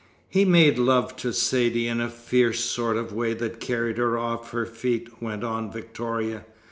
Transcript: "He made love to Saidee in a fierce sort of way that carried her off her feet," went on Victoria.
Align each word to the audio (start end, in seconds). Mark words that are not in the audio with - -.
"He 0.27 0.45
made 0.45 0.79
love 0.79 1.15
to 1.17 1.31
Saidee 1.31 1.87
in 1.87 2.01
a 2.01 2.09
fierce 2.09 2.61
sort 2.61 2.97
of 2.97 3.13
way 3.13 3.35
that 3.35 3.59
carried 3.59 3.99
her 3.99 4.17
off 4.17 4.49
her 4.49 4.65
feet," 4.65 5.21
went 5.21 5.43
on 5.43 5.71
Victoria. 5.71 6.43